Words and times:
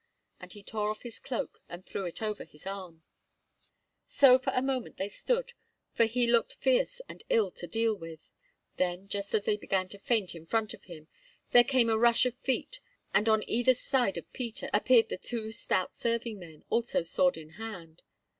And 0.39 0.51
he 0.53 0.63
tore 0.63 0.89
off 0.89 1.03
his 1.03 1.19
cloak 1.19 1.61
and 1.69 1.85
threw 1.85 2.05
it 2.05 2.23
over 2.23 2.43
his 2.43 2.65
left 2.65 2.75
arm. 2.75 2.83
"You 2.89 2.89
mean 2.89 3.03
that 3.21 3.47
you 3.53 3.53
wish 3.53 3.65
to 3.65 4.25
murder 4.25 4.39
me" 4.39 4.39
So 4.39 4.39
for 4.39 4.57
a 4.57 4.61
moment 4.65 4.97
they 4.97 5.07
stood, 5.09 5.53
for 5.93 6.05
he 6.05 6.25
looked 6.25 6.55
fierce 6.55 7.01
and 7.07 7.23
ill 7.29 7.51
to 7.51 7.67
deal 7.67 7.93
with. 7.93 8.19
Then, 8.77 9.07
just 9.07 9.35
as 9.35 9.45
they 9.45 9.57
began 9.57 9.87
to 9.89 9.99
feint 9.99 10.33
in 10.33 10.47
front 10.47 10.73
of 10.73 10.85
him, 10.85 11.07
there 11.51 11.63
came 11.63 11.89
a 11.91 11.99
rush 11.99 12.25
of 12.25 12.35
feet, 12.37 12.79
and 13.13 13.29
on 13.29 13.47
either 13.47 13.75
side 13.75 14.17
of 14.17 14.33
Peter 14.33 14.71
appeared 14.73 15.09
the 15.09 15.17
two 15.19 15.51
stout 15.51 15.93
serving 15.93 16.39
men, 16.39 16.63
also 16.71 17.03
sword 17.03 17.37
in 17.37 17.49
hand. 17.51 18.01